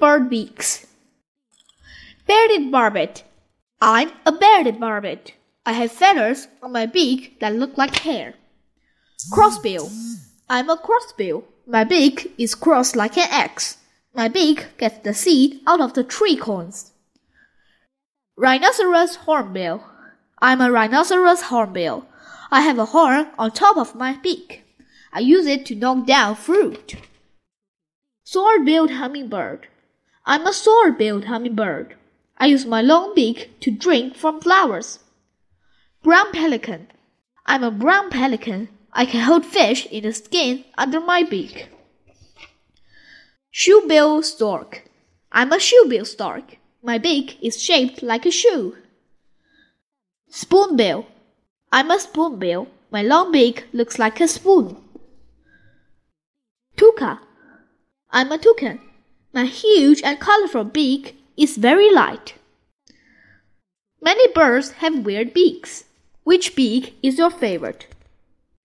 [0.00, 0.86] bird beaks.
[2.26, 3.22] Bearded Barbet.
[3.82, 5.34] I'm a bearded barbet.
[5.66, 8.34] I have feathers on my beak that look like hair.
[9.30, 9.90] Crossbill.
[10.48, 11.44] I'm a crossbill.
[11.66, 13.76] My beak is crossed like an X.
[14.14, 16.92] My beak gets the seed out of the tree cones.
[18.36, 19.84] Rhinoceros hornbill.
[20.40, 22.06] I'm a rhinoceros hornbill.
[22.50, 24.64] I have a horn on top of my beak.
[25.12, 26.94] I use it to knock down fruit.
[28.24, 29.68] Sword-billed hummingbird.
[30.30, 31.96] I'm a sword-billed hummingbird.
[32.38, 35.00] I use my long beak to drink from flowers.
[36.04, 36.86] Brown pelican.
[37.46, 38.68] I'm a brown pelican.
[38.92, 41.66] I can hold fish in the skin under my beak.
[43.52, 44.84] Shoebill stork.
[45.32, 46.58] I'm a shoebill stork.
[46.80, 48.76] My beak is shaped like a shoe.
[50.30, 51.06] Spoonbill.
[51.72, 52.68] I'm a spoonbill.
[52.92, 54.76] My long beak looks like a spoon.
[56.76, 57.18] Toucan.
[58.12, 58.78] I'm a toucan.
[59.32, 62.34] My huge and colorful beak is very light.
[64.02, 65.84] Many birds have weird beaks.
[66.24, 67.86] Which beak is your favorite?